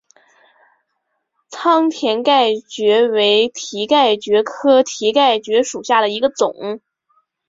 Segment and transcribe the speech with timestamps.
[1.51, 6.81] 仓田蹄盖蕨为蹄盖蕨科蹄盖蕨属下的一个种。